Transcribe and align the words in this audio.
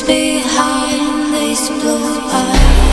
behind 0.00 1.34
these 1.34 1.68
blue 1.68 2.18
eyes. 2.30 2.91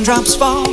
Raindrops 0.00 0.34
fall. 0.34 0.69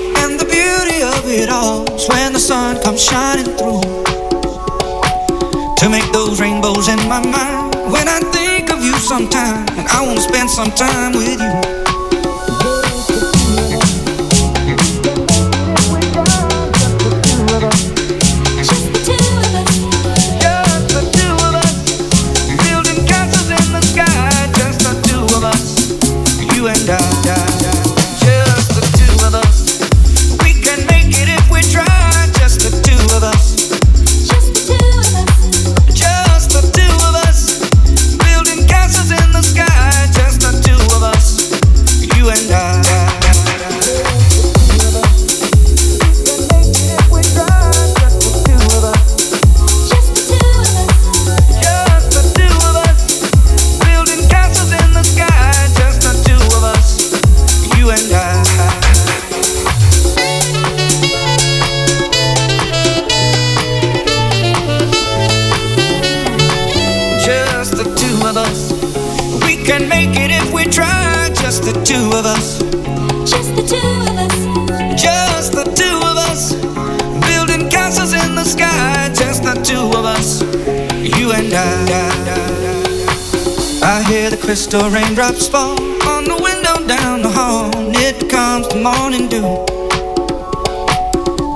Hear 84.72 84.82
the 84.82 84.90
raindrops 84.90 85.48
fall 85.48 85.80
on 86.08 86.24
the 86.24 86.40
window 86.42 86.76
down 86.88 87.22
the 87.22 87.30
hall. 87.30 87.72
It 87.96 88.30
comes 88.30 88.68
the 88.70 88.76
morning 88.76 89.28
dew. 89.30 89.46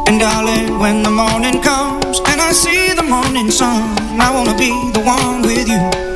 And 0.07 0.19
darling, 0.19 0.79
when 0.79 1.03
the 1.03 1.11
morning 1.11 1.61
comes 1.61 2.19
and 2.27 2.41
I 2.41 2.51
see 2.51 2.93
the 2.93 3.03
morning 3.03 3.51
sun, 3.51 3.97
I 4.19 4.31
wanna 4.33 4.57
be 4.57 4.69
the 4.91 5.01
one 5.01 5.41
with 5.41 5.67
you. 5.67 6.10